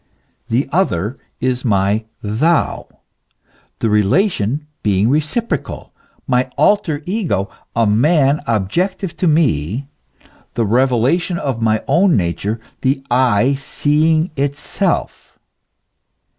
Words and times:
The 0.49 0.67
other 0.71 1.19
is 1.39 1.63
my 1.63 2.05
thou, 2.23 2.87
the 3.77 3.87
re 3.91 4.01
lation 4.01 4.61
being 4.81 5.09
reciprocal, 5.11 5.93
my 6.25 6.49
alter 6.57 7.03
ego, 7.05 7.51
man 7.77 8.41
objective 8.47 9.15
to 9.17 9.27
me, 9.27 9.85
the 10.55 10.65
revelation 10.65 11.37
of 11.37 11.61
my 11.61 11.83
own 11.87 12.17
nature, 12.17 12.59
the 12.81 13.03
eye 13.11 13.53
seeing 13.59 14.31
itself. 14.35 15.37